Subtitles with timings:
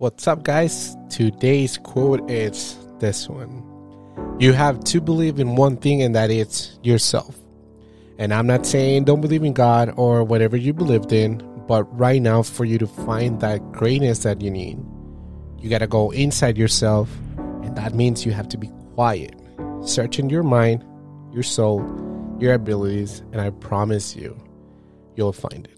[0.00, 0.96] What's up, guys?
[1.10, 3.64] Today's quote is this one
[4.38, 7.36] You have to believe in one thing, and that it's yourself.
[8.16, 12.22] And I'm not saying don't believe in God or whatever you believed in, but right
[12.22, 14.78] now, for you to find that greatness that you need,
[15.58, 19.34] you got to go inside yourself, and that means you have to be quiet,
[19.82, 20.84] search in your mind,
[21.32, 21.82] your soul,
[22.38, 24.40] your abilities, and I promise you,
[25.16, 25.74] you'll find it.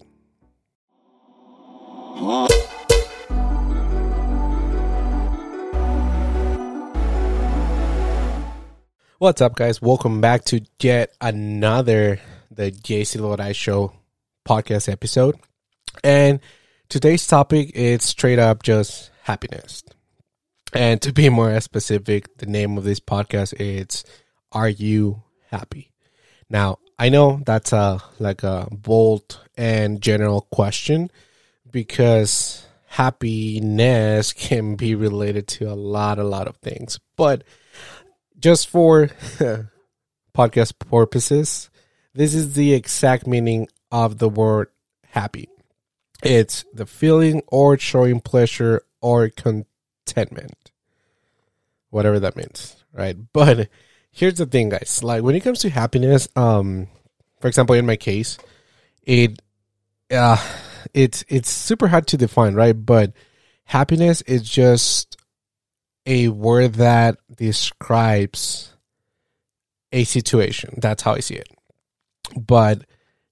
[9.21, 9.79] What's up, guys?
[9.79, 13.93] Welcome back to yet another the J Silvadoray Show
[14.49, 15.35] podcast episode.
[16.03, 16.39] And
[16.89, 19.83] today's topic is straight up just happiness.
[20.73, 24.03] And to be more specific, the name of this podcast is
[24.53, 25.91] Are You Happy?
[26.49, 31.11] Now, I know that's a like a bold and general question
[31.71, 36.99] because happiness can be related to a lot a lot of things.
[37.15, 37.43] But
[38.41, 39.07] just for
[40.35, 41.69] podcast purposes,
[42.13, 44.67] this is the exact meaning of the word
[45.09, 45.47] happy.
[46.23, 50.71] It's the feeling or showing pleasure or contentment.
[51.89, 53.15] Whatever that means, right?
[53.33, 53.69] But
[54.11, 55.01] here's the thing, guys.
[55.03, 56.87] Like when it comes to happiness, um,
[57.39, 58.37] for example, in my case,
[59.03, 59.41] it
[60.11, 60.37] uh
[60.93, 62.73] it's it's super hard to define, right?
[62.73, 63.13] But
[63.65, 65.17] happiness is just
[66.05, 68.73] a word that describes
[69.91, 70.79] a situation.
[70.81, 71.49] That's how I see it.
[72.35, 72.83] But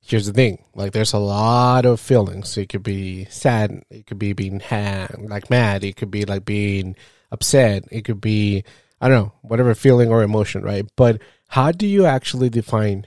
[0.02, 0.64] here's the thing.
[0.76, 2.58] Like there's a lot of feelings.
[2.58, 3.84] It could be sad.
[3.90, 5.84] It could be being had, like mad.
[5.84, 6.96] It could be like being
[7.32, 7.86] upset.
[7.92, 8.64] It could be
[9.02, 10.86] i don't know whatever feeling or emotion right?
[10.96, 13.06] But how do you actually define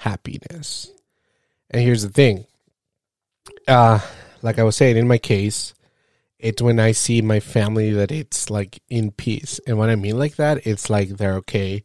[0.00, 0.90] happiness?
[1.70, 2.46] And here's the thing.
[3.68, 4.00] Uh
[4.42, 5.72] like i was saying in my case
[6.42, 9.60] it's when I see my family that it's like in peace.
[9.64, 11.84] And what I mean like that, it's like they're okay.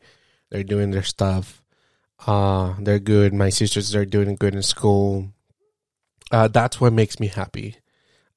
[0.49, 1.61] They're doing their stuff.
[2.25, 3.35] Uh, they're good.
[3.35, 5.29] My sisters are doing good in school.
[6.31, 7.75] Uh, that's what makes me happy.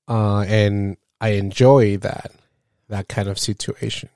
[0.07, 2.33] Uh, and I enjoy that,
[2.89, 4.11] that kind of situation.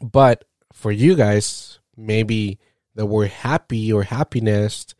[0.00, 2.58] But for you guys, maybe
[2.94, 4.94] the word happy or happiness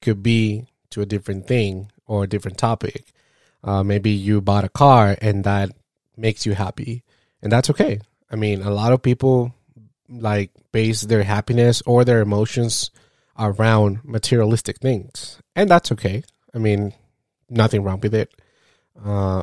[0.00, 3.12] could be to a different thing or a different topic.
[3.66, 5.70] Uh, maybe you bought a car and that
[6.16, 7.02] makes you happy,
[7.42, 8.00] and that's okay.
[8.30, 9.52] I mean, a lot of people
[10.08, 12.92] like base their happiness or their emotions
[13.38, 16.22] around materialistic things, and that's okay.
[16.54, 16.94] I mean,
[17.50, 18.32] nothing wrong with it.
[19.04, 19.42] Uh,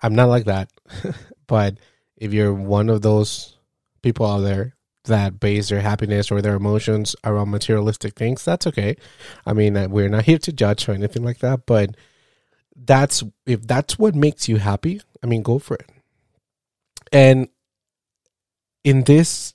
[0.00, 0.70] I'm not like that,
[1.48, 1.76] but
[2.16, 3.56] if you're one of those
[4.02, 4.74] people out there
[5.06, 8.96] that base their happiness or their emotions around materialistic things, that's okay.
[9.44, 11.90] I mean, we're not here to judge or anything like that, but
[12.76, 15.90] that's if that's what makes you happy, I mean, go for it.
[17.12, 17.48] And
[18.82, 19.54] in this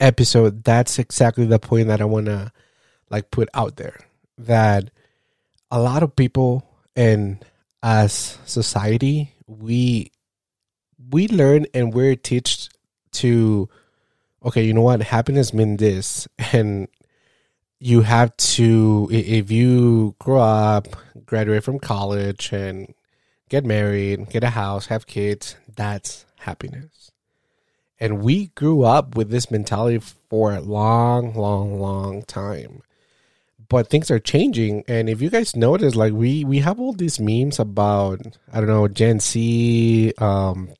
[0.00, 2.52] episode, that's exactly the point that I want to
[3.10, 3.96] like put out there
[4.38, 4.90] that
[5.70, 7.44] a lot of people and
[7.82, 10.10] as society, we
[11.10, 12.68] we learn and we're taught
[13.12, 13.68] to
[14.44, 16.88] okay, you know what, happiness means this and
[17.80, 20.88] you have to if you grow up
[21.26, 22.92] graduate from college and
[23.48, 27.12] get married get a house have kids that's happiness.
[28.00, 32.82] And we grew up with this mentality for a long long long time.
[33.68, 37.20] But things are changing and if you guys notice like we we have all these
[37.20, 38.20] memes about
[38.52, 40.70] i don't know gen z um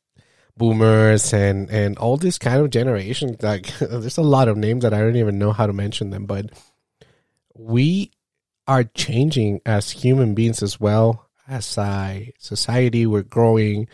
[0.57, 4.95] boomers and and all this kind of generations like there's a lot of names that
[4.95, 6.47] i don't even know how to mention them but
[7.59, 8.13] we
[8.67, 13.07] are changing as human beings as well as a society.
[13.07, 13.89] We're growing.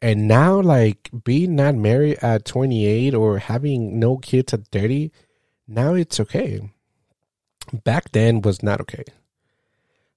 [0.00, 5.12] And now, like being not married at 28 or having no kids at 30,
[5.68, 6.70] now it's okay.
[7.84, 9.04] Back then was not okay.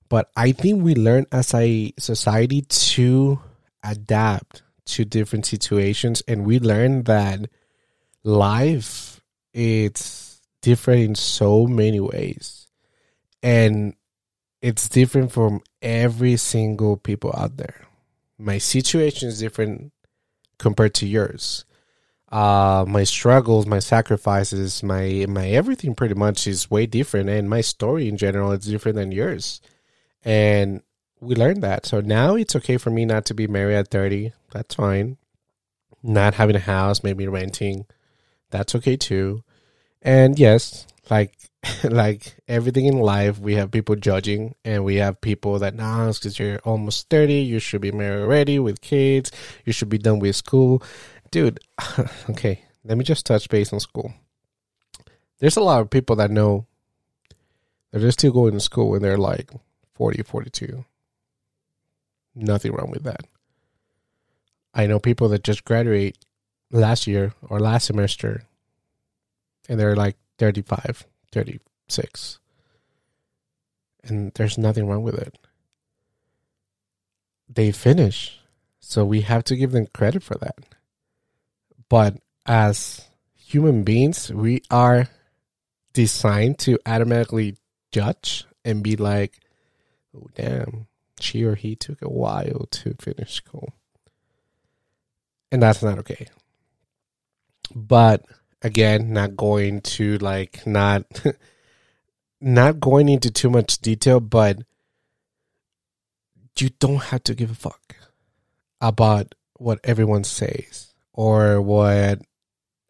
[0.08, 3.40] But I think we learn as a society to
[3.84, 7.50] adapt to different situations and we learn that
[8.24, 9.22] life
[9.54, 12.69] it's different in so many ways
[13.42, 13.96] and
[14.62, 17.86] it's different from every single people out there.
[18.38, 19.92] My situation is different
[20.58, 21.66] compared to yours.
[22.32, 27.62] Uh, my struggles, my sacrifices, my my everything pretty much is way different, and my
[27.62, 29.62] story in general is different than yours.
[30.24, 30.84] And
[31.20, 31.86] we learned that.
[31.86, 34.34] So now it's okay for me not to be married at thirty.
[34.52, 35.18] That's fine.
[36.04, 37.86] Not having a house, maybe renting,
[38.52, 39.44] that's okay too.
[40.02, 41.36] And yes, like
[41.84, 46.40] like everything in life we have people judging and we have people that nah because
[46.40, 49.32] you're almost 30 you should be married already with kids
[49.66, 50.82] you should be done with school.
[51.32, 51.60] Dude
[52.30, 54.14] okay let me just touch base on school.
[55.40, 56.66] There's a lot of people that know
[57.92, 59.52] that they're just still going to school when they're like
[59.96, 60.86] 40 42
[62.36, 63.22] nothing wrong with that.
[64.74, 66.18] I know people that just graduate
[66.72, 68.44] last year or last semester
[69.68, 72.40] and they're like 35, 36.
[74.04, 75.38] And there's nothing wrong with it.
[77.48, 78.40] They finish.
[78.80, 80.58] So we have to give them credit for that.
[81.90, 85.10] But as human beings, we are
[85.94, 87.58] designed to automatically
[87.92, 89.40] judge and be like,
[90.16, 90.88] oh, damn,
[91.20, 93.74] she or he took a while to finish school.
[95.52, 96.28] And that's not okay.
[97.76, 98.24] But
[98.62, 101.04] again, not going to like not
[102.42, 104.60] not going into too much detail, but
[106.58, 107.96] you don't have to give a fuck
[108.82, 112.22] about what everyone says or what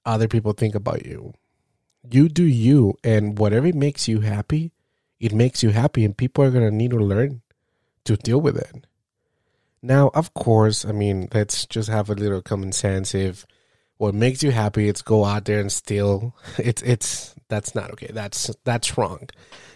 [0.05, 1.33] other people think about you.
[2.09, 4.71] You do you, and whatever makes you happy,
[5.19, 7.41] it makes you happy, and people are gonna need to learn
[8.05, 8.87] to deal with it.
[9.81, 13.13] Now, of course, I mean, let's just have a little common sense.
[13.13, 13.45] If
[13.99, 16.33] what makes you happy it's go out there and steal.
[16.57, 18.09] It's it's that's not okay.
[18.11, 19.27] That's that's wrong.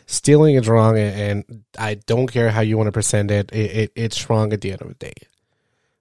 [0.06, 3.92] Stealing is wrong and i don't care how you want to present it, it, it
[3.96, 5.14] it's wrong at the end of the day.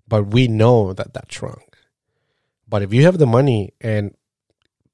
[0.07, 1.63] But we know that that's wrong.
[2.69, 4.15] But if you have the money and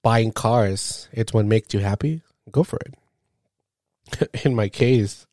[0.02, 4.40] buying cars it's what makes you happy go for it.
[4.44, 5.26] In my case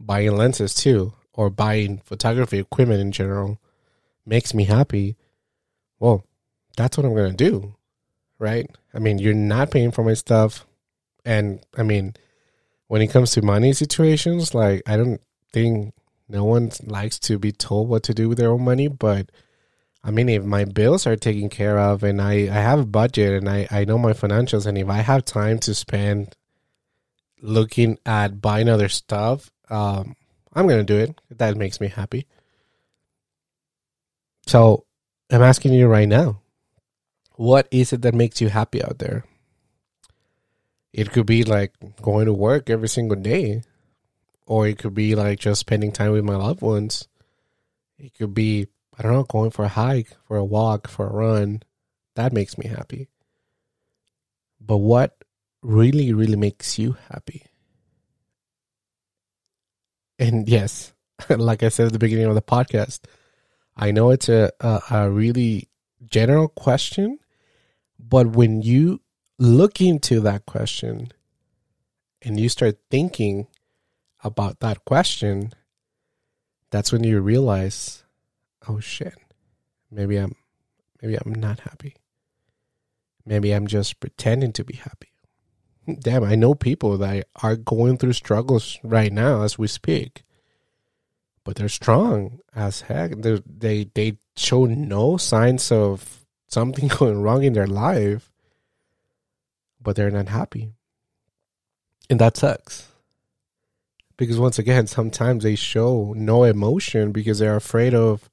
[0.00, 3.60] buying lenses too or buying photography equipment in general
[4.24, 5.16] makes me happy.
[5.98, 6.24] Well
[6.76, 7.74] that's what I'm going to do.
[8.38, 8.68] Right?
[8.92, 10.66] I mean, you're not paying for my stuff.
[11.24, 12.14] And I mean,
[12.88, 15.20] when it comes to money situations, like, I don't
[15.52, 15.94] think
[16.28, 18.88] no one likes to be told what to do with their own money.
[18.88, 19.30] But
[20.02, 23.34] I mean, if my bills are taken care of and I, I have a budget
[23.34, 26.34] and I, I know my financials, and if I have time to spend
[27.40, 30.14] looking at buying other stuff, um,
[30.52, 31.18] I'm going to do it.
[31.30, 32.26] That makes me happy.
[34.46, 34.84] So
[35.30, 36.42] I'm asking you right now
[37.36, 39.24] what is it that makes you happy out there?
[40.92, 43.62] It could be like going to work every single day,
[44.46, 47.08] or it could be like just spending time with my loved ones.
[47.98, 51.12] It could be, I don't know, going for a hike, for a walk, for a
[51.12, 51.62] run.
[52.14, 53.08] That makes me happy.
[54.60, 55.16] But what
[55.62, 57.46] really, really makes you happy?
[60.18, 60.92] And yes,
[61.28, 63.00] like I said at the beginning of the podcast,
[63.76, 65.68] I know it's a, a, a really
[66.06, 67.18] general question,
[68.08, 69.00] but when you
[69.38, 71.10] look into that question
[72.22, 73.46] and you start thinking
[74.22, 75.52] about that question,
[76.70, 78.04] that's when you realize,
[78.68, 79.14] oh shit,
[79.90, 80.34] maybe I'm
[81.00, 81.96] maybe I'm not happy.
[83.24, 85.12] Maybe I'm just pretending to be happy.
[86.00, 90.24] Damn, I know people that are going through struggles right now as we speak.
[91.42, 93.16] But they're strong as heck.
[93.16, 96.23] They're, they they show no signs of
[96.54, 98.30] something going wrong in their life,
[99.82, 100.72] but they're not happy.
[102.08, 102.88] And that sucks.
[104.16, 108.30] Because once again, sometimes they show no emotion because they're afraid of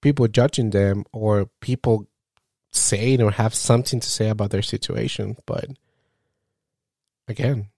[0.00, 2.06] people judging them or people
[2.72, 5.36] saying or have something to say about their situation.
[5.46, 5.66] But
[7.28, 7.68] again,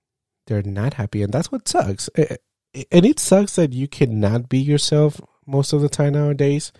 [0.47, 1.23] they're not happy.
[1.23, 2.09] And that's what sucks.
[2.17, 6.73] And it sucks that you cannot be yourself most of the time nowadays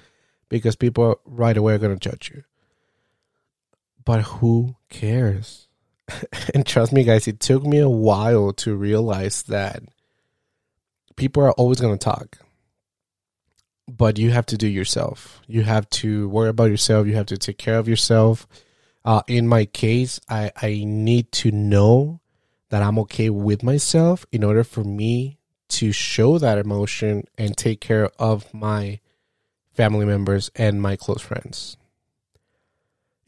[0.49, 2.45] because people right away are going to judge you.
[4.09, 5.69] But who cares?
[6.55, 9.83] and trust me, guys, it took me a while to realize that
[11.17, 12.39] people are always going to talk.
[13.87, 15.43] But you have to do yourself.
[15.47, 17.07] You have to worry about yourself.
[17.07, 18.49] You have to take care of yourself.
[19.05, 22.23] Uh, in my case, I, I need to know
[22.71, 25.39] that I'm okay with myself in order for me
[25.69, 29.01] to show that emotion and take care of my
[29.75, 31.77] family members and my close friends.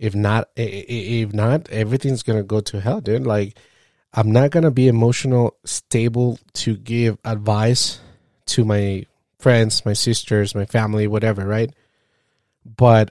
[0.00, 3.26] If not, if not, everything's gonna go to hell, dude.
[3.26, 3.58] Like,
[4.14, 8.00] I'm not gonna be emotional stable to give advice
[8.46, 9.04] to my
[9.38, 11.70] friends, my sisters, my family, whatever, right?
[12.64, 13.10] But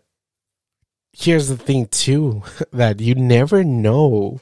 [1.14, 2.42] here's the thing too
[2.74, 4.42] that you never know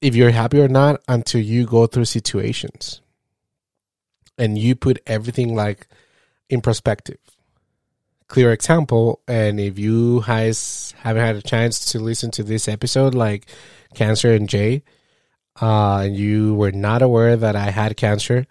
[0.00, 3.02] if you're happy or not until you go through situations
[4.38, 5.86] and you put everything like
[6.48, 7.18] in perspective
[8.28, 9.20] clear example.
[9.28, 13.46] And if you guys haven't had a chance to listen to this episode, like
[13.94, 14.82] Cancer and Jay,
[15.60, 18.46] uh, and you were not aware that I had cancer,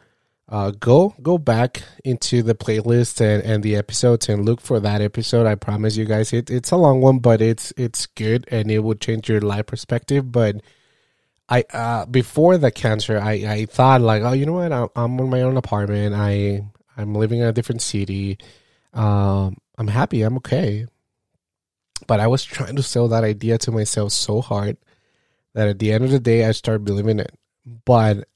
[0.50, 5.02] uh, go go back into the playlist and, and the episodes and look for that
[5.02, 5.48] episode.
[5.48, 8.80] I promise you guys, it, it's a long one, but it's it's good and it
[8.80, 10.32] will change your life perspective.
[10.32, 10.58] But
[11.50, 14.72] I uh, before the cancer, I, I thought like, oh, you know what?
[14.72, 16.14] I'm, I'm in my own apartment.
[16.14, 16.62] I
[16.98, 18.38] I'm living in a different city.
[18.94, 20.22] Um, I'm happy.
[20.22, 20.86] I'm okay.
[22.08, 24.78] But I was trying to sell that idea to myself so hard
[25.54, 27.34] that at the end of the day, I started believing it.
[27.86, 28.28] But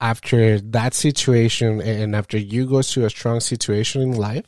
[0.00, 4.44] after that situation and after you go through a strong situation in life,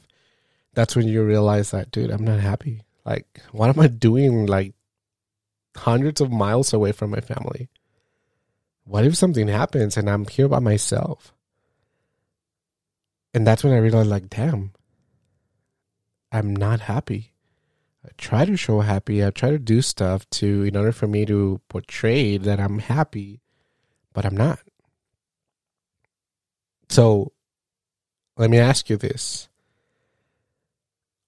[0.75, 2.83] that's when you realize that, dude, I'm not happy.
[3.05, 4.75] Like, what am I doing like
[5.77, 7.69] hundreds of miles away from my family?
[8.85, 11.33] What if something happens and I'm here by myself?
[13.33, 14.73] And that's when I realized, like, damn,
[16.37, 17.33] I'm not happy.
[18.05, 19.25] I try to show happy.
[19.25, 23.41] I try to do stuff to in order for me to portray that I'm happy,
[24.13, 24.61] but I'm not.
[26.91, 27.33] So
[28.37, 29.49] let me ask you this.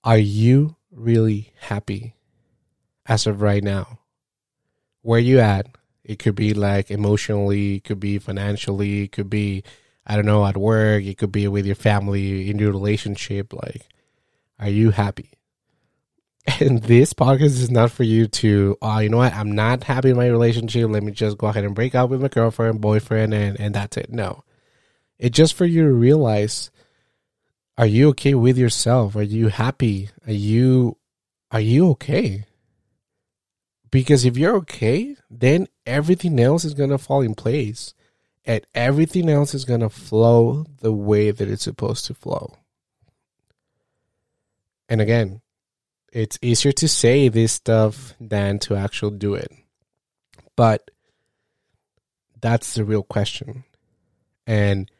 [0.05, 2.15] Are you really happy
[3.07, 4.01] as of right now?
[5.01, 5.67] Where you at?
[6.05, 9.65] It could be like emotionally, it could be financially, it could be
[10.07, 13.89] I don't know, at work, it could be with your family, in your relationship, like
[14.59, 15.33] are you happy?
[16.61, 19.35] And this podcast is not for you to, oh, you know what?
[19.35, 20.89] I'm not happy in my relationship.
[20.89, 23.99] Let me just go ahead and break up with my girlfriend, boyfriend, and, and that's
[23.99, 24.11] it.
[24.11, 24.45] No.
[25.19, 26.71] It's just for you to realize
[27.77, 29.15] are you okay with yourself?
[29.15, 30.11] Are you happy?
[30.27, 30.97] Are you
[31.51, 32.45] are you okay?
[33.91, 37.95] Because if you're okay, then everything else is going to fall in place
[38.45, 42.57] and everything else is going to flow the way that it's supposed to flow.
[44.89, 45.43] And again,
[46.13, 49.53] it's easier to say this stuff than to actually do it.
[50.57, 50.91] But
[52.41, 53.65] that's the real question.
[54.47, 54.91] And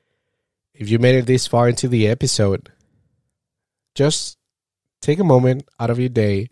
[0.75, 2.71] if you made it this far into the episode,
[3.95, 4.39] just
[5.01, 6.51] take a moment out of your day.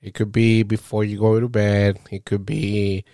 [0.00, 1.98] It could be before you go to bed.
[2.10, 3.04] It could be,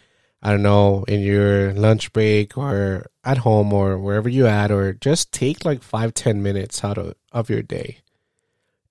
[0.43, 4.93] I don't know, in your lunch break or at home or wherever you at, or
[4.93, 7.99] just take like five, ten minutes out of, of your day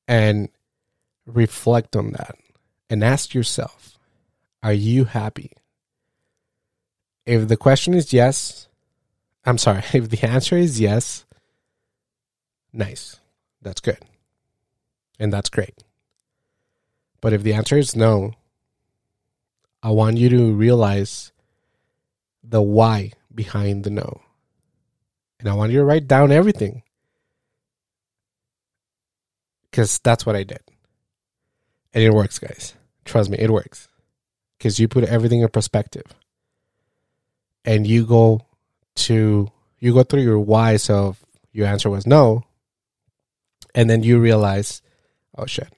[0.08, 0.50] and
[1.26, 2.36] reflect on that
[2.90, 3.98] and ask yourself,
[4.62, 5.52] are you happy?
[7.26, 8.68] If the question is yes,
[9.46, 11.26] I'm sorry, if the answer is yes,
[12.72, 13.20] nice.
[13.62, 14.00] That's good.
[15.20, 15.84] And that's great.
[17.22, 18.34] But if the answer is no,
[19.82, 21.32] I want you to realize
[22.44, 24.22] the why behind the no.
[25.40, 26.84] And I want you to write down everything.
[29.70, 30.62] Because that's what I did.
[31.94, 32.74] And it works, guys.
[33.06, 33.88] Trust me, it works.
[34.58, 36.06] Because you put everything in perspective.
[37.66, 38.42] And you go
[38.96, 42.44] to, you go through your whys of your answer was no.
[43.76, 44.82] And then you realize,
[45.38, 45.72] oh shit.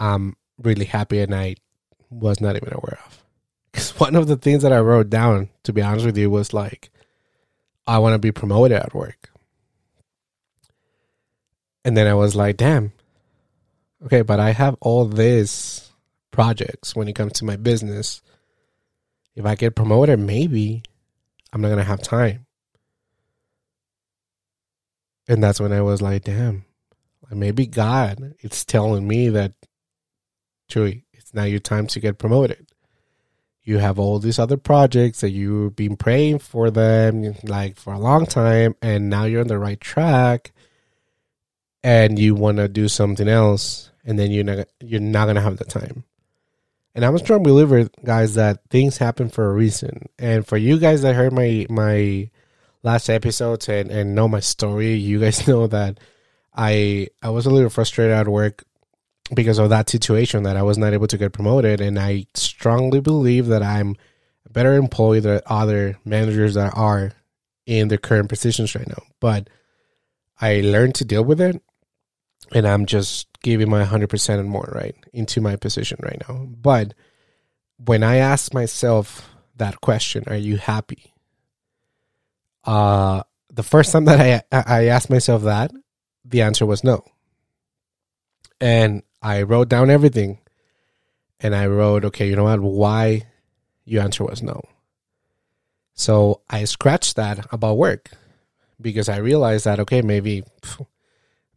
[0.00, 1.56] I'm really happy and I
[2.10, 3.22] was not even aware of.
[3.70, 6.52] Because one of the things that I wrote down, to be honest with you, was
[6.52, 6.90] like,
[7.86, 9.30] I want to be promoted at work.
[11.84, 12.92] And then I was like, damn,
[14.04, 15.90] okay, but I have all these
[16.30, 18.22] projects when it comes to my business.
[19.34, 20.82] If I get promoted, maybe
[21.52, 22.46] I'm not going to have time.
[25.28, 26.64] And that's when I was like, damn,
[27.30, 29.52] maybe God is telling me that,
[30.70, 32.66] Chewy, it's now your time to get promoted.
[33.62, 37.98] You have all these other projects that you've been praying for them like for a
[37.98, 40.52] long time, and now you're on the right track
[41.82, 45.56] and you want to do something else, and then you're not you're not gonna have
[45.56, 46.04] the time.
[46.94, 50.08] And I'm a strong believer, guys, that things happen for a reason.
[50.18, 52.30] And for you guys that heard my my
[52.82, 55.98] last episodes and, and know my story, you guys know that
[56.54, 58.64] I I was a little frustrated at work
[59.34, 61.80] because of that situation that I was not able to get promoted.
[61.80, 63.96] And I strongly believe that I'm
[64.46, 67.12] a better employee than other managers that are
[67.66, 69.02] in their current positions right now.
[69.20, 69.48] But
[70.40, 71.62] I learned to deal with it
[72.52, 76.46] and I'm just giving my 100% and more, right, into my position right now.
[76.46, 76.94] But
[77.84, 81.12] when I ask myself that question, are you happy?
[82.64, 85.72] Uh, the first time that I, I asked myself that,
[86.24, 87.04] the answer was no.
[88.60, 90.38] And I wrote down everything
[91.40, 92.60] and I wrote, okay, you know what?
[92.60, 93.26] Why
[93.84, 94.60] your answer was no.
[95.94, 98.10] So I scratched that about work
[98.80, 100.44] because I realized that, okay, maybe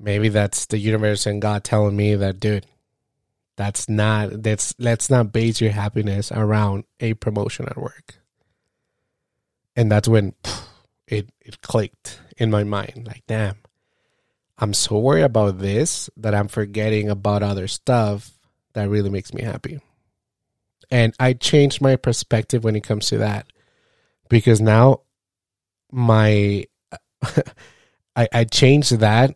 [0.02, 2.66] maybe that's the universe and God telling me that, dude,
[3.56, 8.16] that's not that's let's not base your happiness around a promotion at work.
[9.76, 10.64] And that's when pff,
[11.08, 13.04] it it clicked in my mind.
[13.06, 13.58] Like, damn,
[14.58, 18.32] I'm so worried about this that I'm forgetting about other stuff
[18.74, 19.80] that really makes me happy.
[20.90, 23.48] And I changed my perspective when it comes to that
[24.30, 25.02] because now
[25.92, 26.66] my
[28.16, 29.36] I, I changed that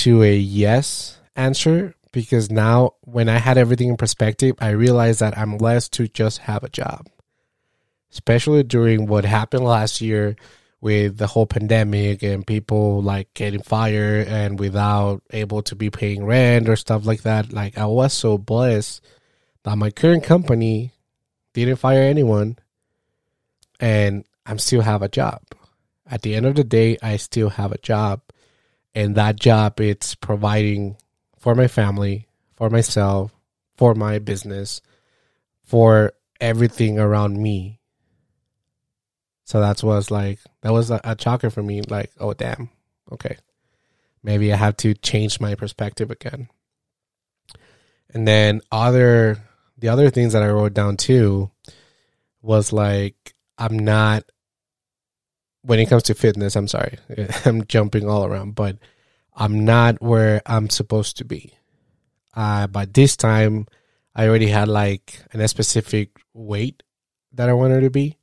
[0.00, 5.36] to a yes answer because now when I had everything in perspective, I realized that
[5.36, 7.08] I'm blessed to just have a job.
[8.10, 10.36] Especially during what happened last year
[10.82, 16.24] with the whole pandemic and people like getting fired and without able to be paying
[16.24, 17.52] rent or stuff like that.
[17.52, 19.00] Like I was so blessed
[19.62, 20.92] that my current company
[21.54, 22.58] didn't fire anyone
[23.80, 25.40] and I'm still have a job.
[26.06, 28.20] At the end of the day, I still have a job
[28.94, 30.96] and that job it's providing
[31.38, 33.34] for my family, for myself,
[33.76, 34.80] for my business,
[35.64, 37.80] for everything around me.
[39.44, 41.82] So that was like that was a, a shocker for me.
[41.82, 42.70] Like, oh damn,
[43.10, 43.36] okay,
[44.22, 46.48] maybe I have to change my perspective again.
[48.14, 49.38] And then other
[49.78, 51.50] the other things that I wrote down too
[52.40, 54.24] was like I'm not
[55.62, 56.98] when it comes to fitness, I'm sorry.
[57.44, 58.78] I'm jumping all around, but
[59.34, 61.54] I'm not where I'm supposed to be.
[62.34, 63.66] Uh, but this time,
[64.14, 66.82] I already had like a specific weight
[67.32, 68.18] that I wanted to be.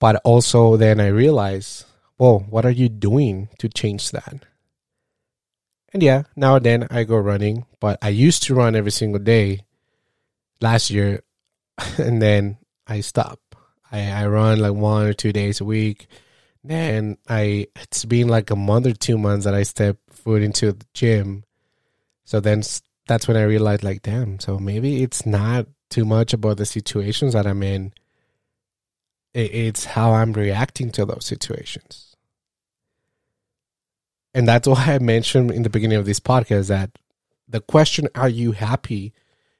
[0.00, 1.84] But also, then I realized,
[2.18, 4.44] well, what are you doing to change that?
[5.92, 9.60] And yeah, now then I go running, but I used to run every single day
[10.60, 11.22] last year,
[11.98, 13.41] and then I stopped.
[13.92, 16.08] I, I run like one or two days a week.
[16.68, 20.72] And I it's been like a month or two months that I step foot into
[20.72, 21.44] the gym.
[22.24, 22.62] So then
[23.06, 27.34] that's when I realized like damn, so maybe it's not too much about the situations
[27.34, 27.92] that I'm in.
[29.34, 32.16] It's how I'm reacting to those situations.
[34.34, 36.90] And that's why I mentioned in the beginning of this podcast that
[37.48, 39.12] the question, are you happy,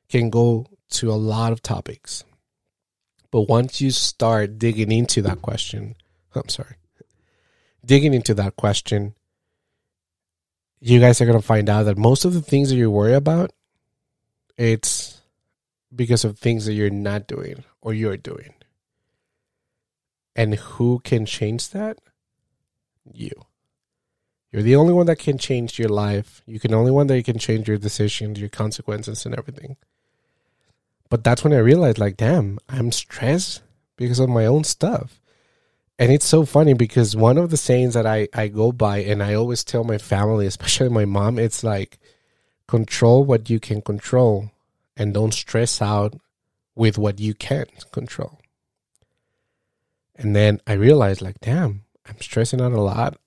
[0.08, 2.24] can go to a lot of topics.
[3.32, 5.96] But once you start digging into that question,
[6.36, 6.76] oh, I'm sorry,
[7.84, 9.14] digging into that question,
[10.80, 13.14] you guys are going to find out that most of the things that you worry
[13.14, 13.50] about,
[14.58, 15.22] it's
[15.94, 18.52] because of things that you're not doing or you're doing.
[20.36, 21.98] And who can change that?
[23.10, 23.30] You.
[24.50, 26.42] You're the only one that can change your life.
[26.46, 29.76] You can only one that you can change your decisions, your consequences, and everything.
[31.12, 33.60] But that's when I realized, like, damn, I'm stressed
[33.98, 35.20] because of my own stuff.
[35.98, 39.22] And it's so funny because one of the sayings that I, I go by and
[39.22, 41.98] I always tell my family, especially my mom, it's like
[42.66, 44.52] control what you can control
[44.96, 46.18] and don't stress out
[46.74, 48.40] with what you can't control.
[50.16, 53.18] And then I realized, like, damn, I'm stressing out a lot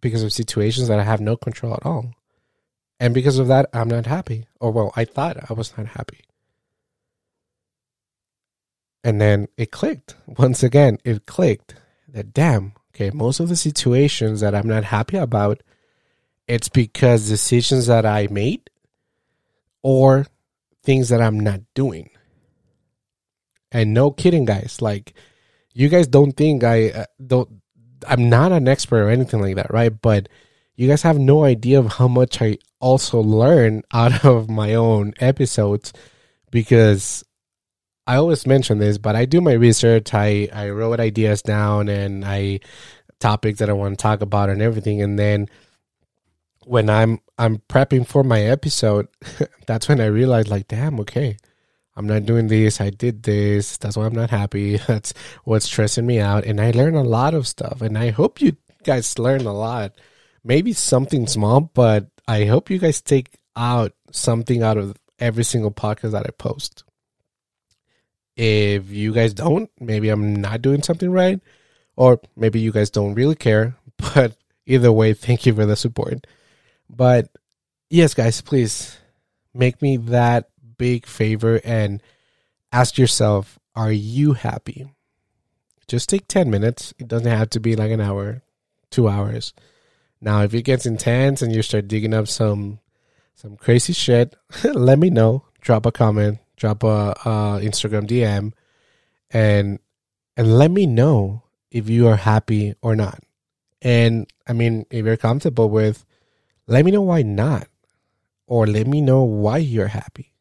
[0.00, 2.14] because of situations that I have no control at all.
[2.98, 4.46] And because of that, I'm not happy.
[4.60, 6.24] Or, well, I thought I was not happy.
[9.04, 10.16] And then it clicked.
[10.26, 11.74] Once again, it clicked
[12.08, 15.62] that damn, okay, most of the situations that I'm not happy about,
[16.48, 18.70] it's because decisions that I made
[19.82, 20.26] or
[20.82, 22.08] things that I'm not doing.
[23.70, 24.80] And no kidding, guys.
[24.80, 25.12] Like,
[25.74, 27.60] you guys don't think I uh, don't.
[28.06, 29.92] I'm not an expert or anything like that, right?
[30.00, 30.28] But
[30.76, 35.12] you guys have no idea of how much I also learn out of my own
[35.20, 35.92] episodes
[36.50, 37.24] because
[38.06, 40.12] I always mention this, but I do my research.
[40.12, 42.60] I, I wrote ideas down and I
[43.18, 45.00] topics that I want to talk about and everything.
[45.00, 45.48] And then
[46.64, 49.08] when I'm I'm prepping for my episode,
[49.66, 51.38] that's when I realized like, damn, okay,
[51.96, 52.80] I'm not doing this.
[52.80, 53.78] I did this.
[53.78, 54.76] That's why I'm not happy.
[54.88, 55.14] That's
[55.44, 56.44] what's stressing me out.
[56.44, 57.80] And I learned a lot of stuff.
[57.82, 59.92] And I hope you guys learn a lot.
[60.42, 65.70] Maybe something small, but I hope you guys take out something out of every single
[65.70, 66.84] podcast that I post.
[68.36, 71.40] If you guys don't, maybe I'm not doing something right,
[71.96, 73.76] or maybe you guys don't really care.
[74.14, 76.26] But either way, thank you for the support.
[76.90, 77.28] But
[77.88, 78.98] yes, guys, please
[79.54, 82.02] make me that big favor and
[82.72, 84.92] ask yourself, are you happy?
[85.86, 86.92] Just take 10 minutes.
[86.98, 88.42] It doesn't have to be like an hour,
[88.90, 89.54] two hours.
[90.20, 92.80] Now, if it gets intense and you start digging up some
[93.36, 95.44] some crazy shit, let me know.
[95.60, 98.52] Drop a comment drop a, a Instagram DM,
[99.30, 99.78] and
[100.36, 103.20] and let me know if you are happy or not.
[103.82, 106.04] And I mean, if you're comfortable with,
[106.66, 107.68] let me know why not,
[108.46, 110.32] or let me know why you're happy.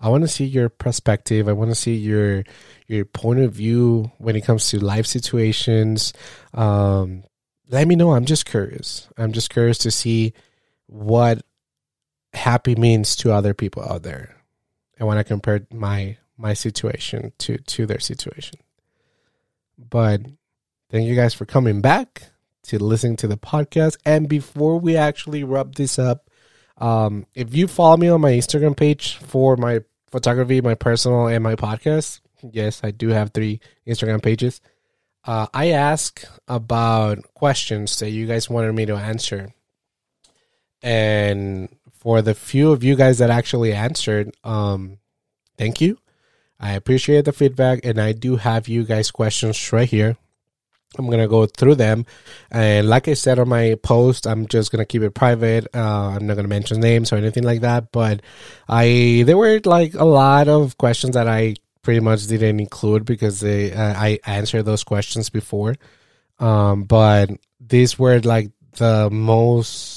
[0.00, 1.48] I want to see your perspective.
[1.48, 2.44] I want to see your
[2.86, 6.12] your point of view when it comes to life situations.
[6.52, 7.24] Um,
[7.68, 8.12] let me know.
[8.12, 9.08] I'm just curious.
[9.16, 10.34] I'm just curious to see
[10.86, 11.42] what
[12.34, 14.36] happy means to other people out there.
[14.98, 18.58] And when I compare my my situation to to their situation.
[19.78, 20.22] But
[20.90, 22.30] thank you guys for coming back
[22.64, 23.96] to listening to the podcast.
[24.04, 26.30] And before we actually wrap this up,
[26.78, 29.80] um, if you follow me on my Instagram page for my
[30.14, 32.20] photography, my personal, and my podcast.
[32.40, 34.60] Yes, I do have three Instagram pages.
[35.24, 39.52] Uh, I ask about questions that you guys wanted me to answer.
[40.82, 41.68] And
[42.04, 44.98] for the few of you guys that actually answered, um,
[45.56, 45.98] thank you.
[46.60, 50.16] I appreciate the feedback, and I do have you guys questions right here.
[50.96, 52.06] I'm gonna go through them,
[52.52, 55.66] and like I said on my post, I'm just gonna keep it private.
[55.74, 57.90] Uh, I'm not gonna mention names or anything like that.
[57.90, 58.20] But
[58.68, 63.40] I there were like a lot of questions that I pretty much didn't include because
[63.40, 65.74] they, uh, I answered those questions before.
[66.38, 69.93] Um, but these were like the most.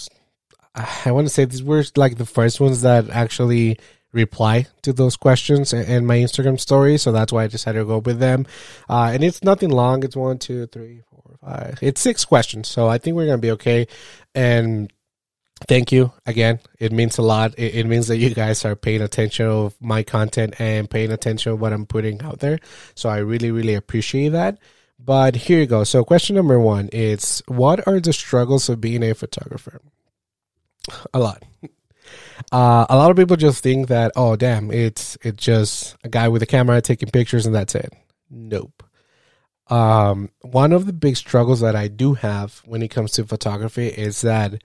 [1.06, 3.80] I want to say these were like the first ones that actually
[4.13, 6.98] reply to those questions in my Instagram story.
[6.98, 8.46] So that's why I decided to go with them.
[8.90, 10.04] Uh, and it's nothing long.
[10.04, 11.80] It's one, two, three, four, five.
[11.82, 12.68] It's six questions.
[12.68, 13.88] So I think we're going to be okay.
[14.36, 14.92] And
[15.68, 16.60] thank you again.
[16.80, 17.58] It means a lot.
[17.58, 21.54] It, it, means that you guys are paying attention of my content and paying attention
[21.54, 22.60] of what I'm putting out there.
[22.96, 24.60] So I really, really appreciate that.
[25.00, 25.84] But here you go.
[25.84, 29.82] So question number one is what are the struggles of being a photographer?
[31.13, 31.43] A lot.
[32.52, 36.28] Uh, a lot of people just think that, oh, damn, it's it's just a guy
[36.30, 37.93] with a camera taking pictures and that's it.
[38.30, 38.84] Nope.
[39.69, 43.88] Um, one of the big struggles that I do have when it comes to photography
[43.88, 44.63] is that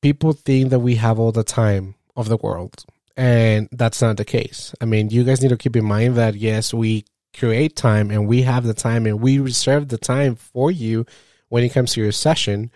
[0.00, 2.84] people think that we have all the time of the world,
[3.16, 4.74] and that's not the case.
[4.80, 7.04] I mean, you guys need to keep in mind that yes, we
[7.38, 11.06] create time and we have the time and we reserve the time for you
[11.48, 12.70] when it comes to your session,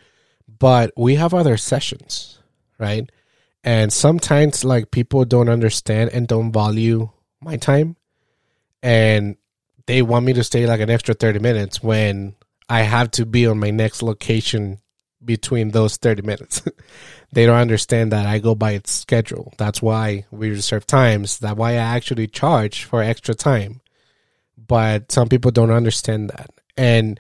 [0.59, 2.38] but we have other sessions,
[2.79, 3.11] right?
[3.65, 7.11] And sometimes like people don't understand and don't value
[7.41, 7.97] my time
[8.83, 9.37] and
[9.87, 12.35] they want me to stay like an extra 30 minutes when
[12.69, 14.79] I have to be on my next location
[15.25, 16.63] between those 30 minutes.
[17.33, 19.53] they don't understand that I go by its schedule.
[19.59, 21.39] That's why we reserve times.
[21.39, 23.81] That's why I actually charge for extra time.
[24.57, 26.51] But some people don't understand that.
[26.77, 27.19] And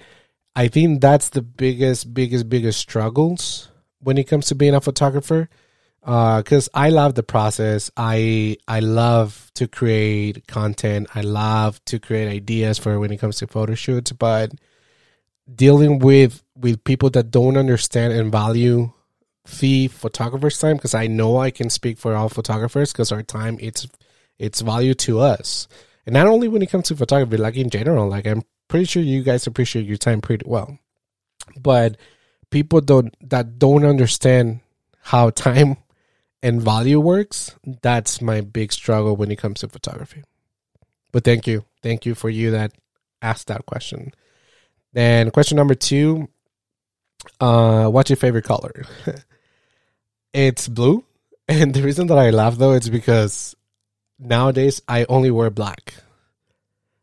[0.55, 5.49] I think that's the biggest, biggest, biggest struggles when it comes to being a photographer
[6.01, 7.91] because uh, I love the process.
[7.97, 11.09] I I love to create content.
[11.15, 14.13] I love to create ideas for when it comes to photo shoots.
[14.13, 14.53] But
[15.53, 18.93] dealing with with people that don't understand and value
[19.61, 23.59] the photographer's time, because I know I can speak for all photographers, because our time
[23.61, 23.87] it's
[24.39, 25.69] it's value to us,
[26.07, 28.09] and not only when it comes to photography, like in general.
[28.09, 30.79] Like I'm pretty sure you guys appreciate your time pretty well,
[31.61, 31.97] but
[32.51, 34.61] people don't that don't understand
[35.03, 35.77] how time
[36.43, 40.23] and value works, that's my big struggle when it comes to photography.
[41.13, 41.65] But thank you.
[41.83, 42.73] Thank you for you that
[43.23, 44.13] asked that question.
[44.93, 46.29] Then question number two,
[47.41, 48.85] uh, what's your favorite color?
[50.33, 51.05] it's blue.
[51.51, 53.57] And the reason that I laugh though is because
[54.19, 55.95] nowadays I only wear black.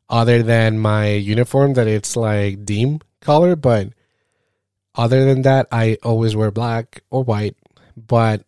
[0.07, 3.89] Other than my uniform that it's like dim color, but
[4.95, 7.55] other than that I always wear black or white.
[7.95, 8.45] But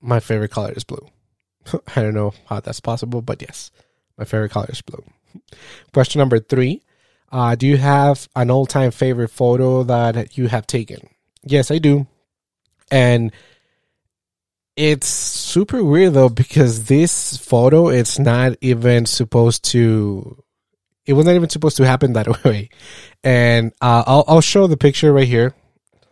[0.00, 1.06] my favorite color is blue.
[1.96, 3.70] I don't know how that's possible, but yes,
[4.18, 5.04] my favorite color is blue.
[5.92, 6.82] Question number three
[7.30, 11.08] uh, Do you have an all time favorite photo that you have taken?
[11.42, 12.06] Yes, I do.
[12.90, 13.32] And
[14.76, 20.42] it's super weird though because this photo it's not even supposed to
[21.04, 22.70] it was not even supposed to happen that way
[23.22, 25.54] and uh, I'll, I'll show the picture right here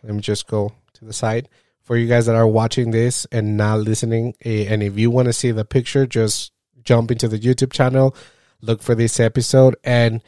[0.03, 1.49] let me just go to the side
[1.81, 4.35] for you guys that are watching this and not listening.
[4.45, 6.51] Eh, and if you want to see the picture, just
[6.83, 8.15] jump into the YouTube channel,
[8.61, 10.21] look for this episode, and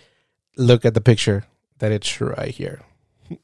[0.57, 1.45] look at the picture
[1.79, 2.81] that it's right here.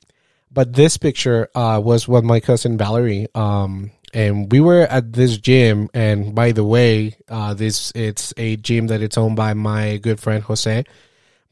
[0.50, 3.28] But this picture uh, was with my cousin Valerie.
[3.36, 5.90] Um, and we were at this gym.
[5.94, 10.20] And by the way, uh, this it's a gym that it's owned by my good
[10.20, 10.84] friend Jose.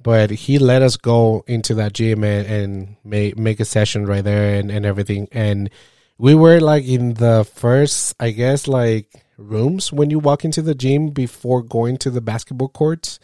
[0.06, 4.24] But he let us go into that gym and, and make make a session right
[4.24, 5.28] there and, and everything.
[5.32, 5.72] And
[6.20, 10.76] we were like in the first, I guess, like rooms when you walk into the
[10.76, 13.20] gym before going to the basketball courts.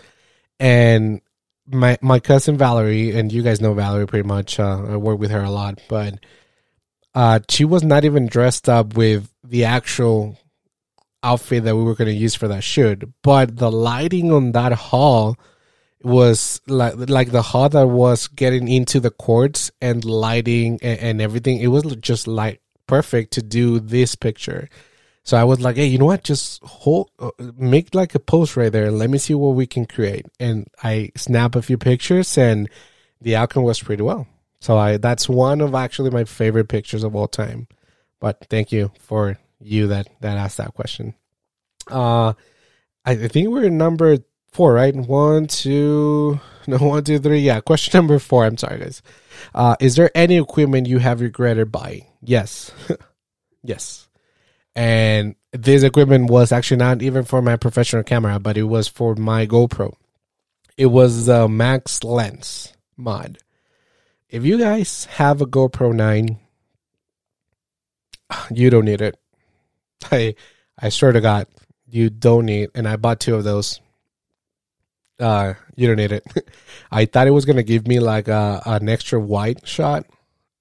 [0.60, 1.22] And
[1.68, 4.60] my my cousin Valerie, and you guys know Valerie pretty much.
[4.60, 6.16] Uh, I work with her a lot, but
[7.14, 10.36] uh, she was not even dressed up with the actual
[11.22, 13.08] outfit that we were going to use for that shoot.
[13.22, 15.38] But the lighting on that hall
[16.04, 21.22] was like like the hall that was getting into the courts and lighting and, and
[21.22, 21.60] everything.
[21.60, 24.70] It was just like perfect to do this picture.
[25.24, 26.24] So I was like, hey, you know what?
[26.24, 28.90] Just hold, uh, make like a post right there.
[28.90, 30.26] Let me see what we can create.
[30.40, 32.70] And I snap a few pictures, and
[33.22, 34.28] the outcome was pretty well.
[34.60, 37.68] So I that's one of actually my favorite pictures of all time.
[38.20, 41.14] But thank you for you that that asked that question.
[41.90, 42.34] Uh,
[43.06, 44.18] I, I think we're number
[44.52, 44.96] four, right?
[44.96, 47.40] One, two, no, one, two, three.
[47.40, 48.46] Yeah, question number four.
[48.46, 49.02] I'm sorry, guys.
[49.54, 52.06] Uh, is there any equipment you have regretted buying?
[52.22, 52.72] Yes,
[53.64, 54.08] yes.
[54.76, 59.16] And this equipment was actually not even for my professional camera, but it was for
[59.16, 59.94] my GoPro.
[60.78, 63.38] It was the Max Lens mod.
[64.30, 66.40] If you guys have a GoPro 9,
[68.52, 69.20] you don't need it.
[70.10, 70.36] I
[70.80, 71.48] I swear to God,
[71.88, 72.70] you don't need.
[72.74, 73.80] And I bought two of those.
[75.22, 76.26] Uh, you don't need it.
[76.92, 80.06] I thought it was gonna give me like a an extra wide shot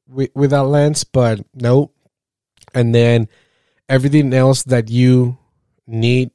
[0.06, 1.94] with with that lens, but nope.
[2.74, 3.28] And then
[3.88, 5.38] everything else that you
[5.86, 6.30] need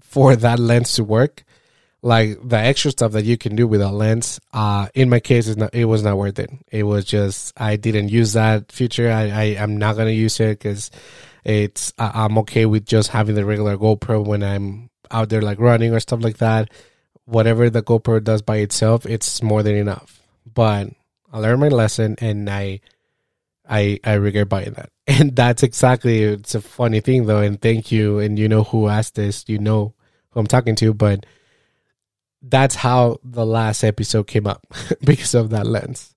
[0.00, 1.44] for that lens to work,
[2.02, 5.74] like the extra stuff that you can do with lens, uh, in my case, not,
[5.74, 6.50] it was not worth it.
[6.70, 9.10] It was just I didn't use that feature.
[9.10, 10.90] I, I am not gonna use it because
[11.44, 15.58] it's I, I'm okay with just having the regular GoPro when I'm out there like
[15.58, 16.70] running or stuff like that.
[17.24, 20.22] Whatever the GoPro does by itself, it's more than enough.
[20.52, 20.90] But
[21.32, 22.80] I learned my lesson and I
[23.68, 24.90] I I regret buying that.
[25.08, 28.18] And that's exactly it's a funny thing though, and thank you.
[28.18, 29.94] And you know who asked this, you know
[30.30, 31.24] who I'm talking to, but
[32.42, 34.66] that's how the last episode came up
[35.04, 36.14] because of that lens.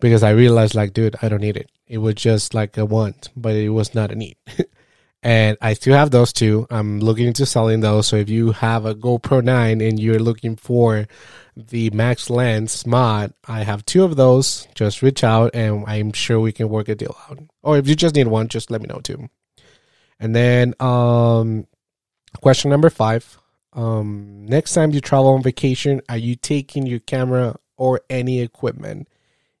[0.00, 1.70] Because I realized like, dude, I don't need it.
[1.86, 4.36] It was just like a want, but it was not a need.
[5.22, 6.66] and I still have those two.
[6.70, 8.06] I'm looking into selling those.
[8.06, 11.06] So if you have a GoPro 9 and you're looking for
[11.56, 14.68] the Max Lens mod, I have two of those.
[14.74, 17.40] Just reach out and I'm sure we can work a deal out.
[17.62, 19.28] Or if you just need one, just let me know too.
[20.20, 21.66] And then um
[22.40, 23.38] question number 5.
[23.72, 29.08] Um next time you travel on vacation, are you taking your camera or any equipment?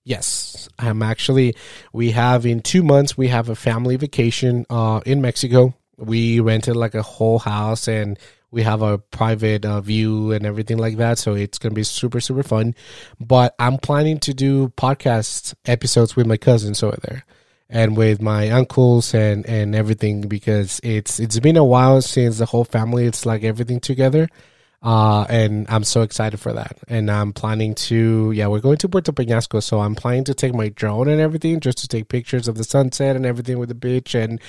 [0.06, 1.56] Yes, I'm actually.
[1.92, 3.18] We have in two months.
[3.18, 5.74] We have a family vacation uh, in Mexico.
[5.98, 8.16] We rented like a whole house and
[8.52, 11.18] we have a private uh, view and everything like that.
[11.18, 12.76] So it's gonna be super super fun.
[13.18, 17.24] But I'm planning to do podcast episodes with my cousins over there
[17.68, 22.46] and with my uncles and and everything because it's it's been a while since the
[22.46, 23.06] whole family.
[23.06, 24.28] It's like everything together.
[24.86, 26.78] Uh, and I'm so excited for that.
[26.86, 29.60] And I'm planning to, yeah, we're going to Puerto Peñasco.
[29.60, 32.62] So I'm planning to take my drone and everything just to take pictures of the
[32.62, 34.14] sunset and everything with the beach.
[34.14, 34.40] And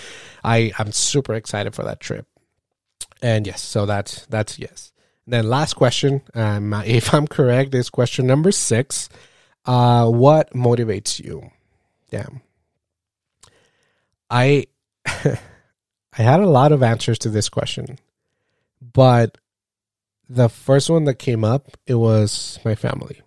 [0.44, 2.28] I, I'm super excited for that trip.
[3.20, 4.92] And yes, so that's, that's yes.
[5.26, 9.10] Then last question, um, if I'm correct, is question number six.
[9.66, 11.50] Uh, what motivates you?
[12.12, 12.42] Damn.
[14.30, 14.68] I,
[15.08, 15.40] I
[16.14, 17.98] had a lot of answers to this question,
[18.80, 19.36] but
[20.30, 23.22] the first one that came up it was my family.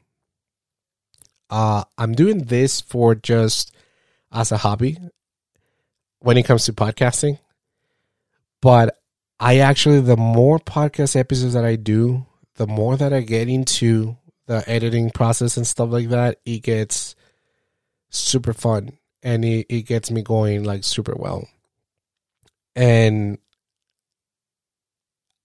[1.48, 3.74] Uh i'm doing this for just
[4.32, 4.98] as a hobby
[6.20, 7.38] when it comes to podcasting
[8.62, 8.96] but
[9.40, 14.16] i actually the more podcast episodes that i do the more that i get into
[14.46, 17.16] the editing process and stuff like that it gets
[18.10, 21.48] super fun and it, it gets me going like super well.
[22.76, 23.38] And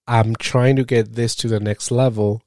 [0.07, 2.41] I'm trying to get this to the next level.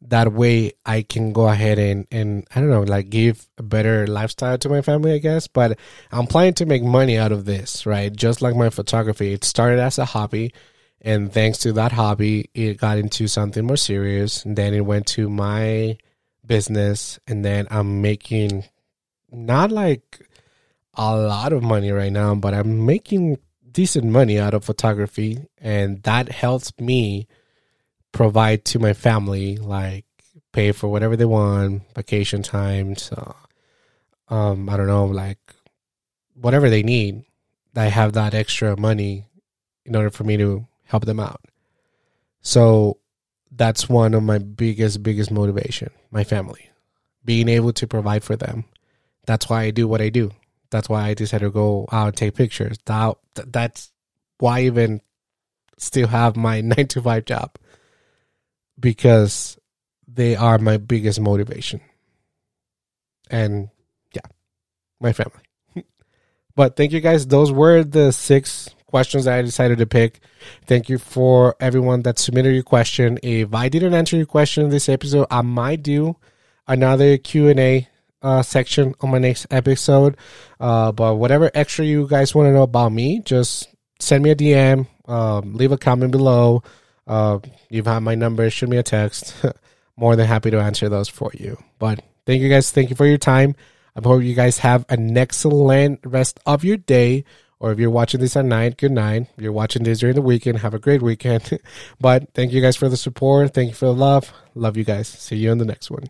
[0.00, 4.06] That way I can go ahead and, and I don't know, like give a better
[4.06, 5.46] lifestyle to my family, I guess.
[5.46, 5.78] But
[6.10, 8.14] I'm planning to make money out of this, right?
[8.14, 9.32] Just like my photography.
[9.32, 10.52] It started as a hobby.
[11.00, 14.44] And thanks to that hobby, it got into something more serious.
[14.44, 15.98] And then it went to my
[16.44, 17.20] business.
[17.28, 18.64] And then I'm making
[19.30, 20.28] not like
[20.94, 23.38] a lot of money right now, but I'm making
[23.72, 27.26] decent money out of photography and that helps me
[28.12, 30.04] provide to my family like
[30.52, 33.32] pay for whatever they want vacation times uh,
[34.28, 35.38] um i don't know like
[36.34, 37.24] whatever they need
[37.74, 39.24] i have that extra money
[39.84, 41.40] in order for me to help them out.
[42.40, 42.98] So
[43.50, 46.70] that's one of my biggest biggest motivation my family
[47.22, 48.64] being able to provide for them.
[49.26, 50.30] That's why i do what i do
[50.72, 52.78] that's why I decided to go out and take pictures.
[52.86, 53.92] That that's
[54.38, 55.00] why I even
[55.78, 57.54] still have my nine to five job
[58.80, 59.58] because
[60.08, 61.80] they are my biggest motivation.
[63.30, 63.68] And
[64.12, 64.26] yeah,
[65.00, 65.42] my family.
[66.54, 67.26] But thank you guys.
[67.26, 70.20] Those were the six questions that I decided to pick.
[70.66, 73.18] Thank you for everyone that submitted your question.
[73.22, 76.16] If I didn't answer your question in this episode, I might do
[76.68, 77.88] another Q and A
[78.22, 80.16] uh, section on my next episode.
[80.60, 84.36] Uh, but whatever extra you guys want to know about me, just send me a
[84.36, 86.62] DM, um, leave a comment below.
[87.06, 89.34] Uh, you've had my number, shoot me a text.
[89.96, 91.58] More than happy to answer those for you.
[91.78, 92.70] But thank you guys.
[92.70, 93.54] Thank you for your time.
[93.94, 97.24] I hope you guys have an excellent rest of your day.
[97.60, 99.28] Or if you're watching this at night, good night.
[99.36, 101.60] If you're watching this during the weekend, have a great weekend.
[102.00, 103.54] but thank you guys for the support.
[103.54, 104.32] Thank you for the love.
[104.54, 105.06] Love you guys.
[105.06, 106.08] See you in the next one.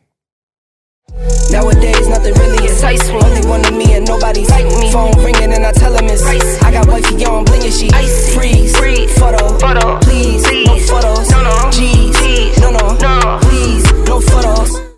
[1.51, 3.20] Nowadays, nothing really excites me.
[3.20, 4.90] Only one of me and nobody's like me.
[4.90, 6.62] Phone ringing and I tell him it's ice.
[6.62, 8.35] I got wifey on, bling and she ice.
[8.35, 13.38] Freeze, freeze, photo, photo, please, please, no photos, no, no, G's, G's, no, no, no,
[13.42, 14.91] please, no photos.